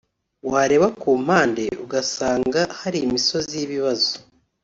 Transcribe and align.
wareba 0.51 0.87
ku 1.01 1.11
mpande 1.23 1.63
ugasanga 1.85 2.61
hari 2.79 2.97
imisozi 3.07 3.51
y'ibibazo 3.59 4.11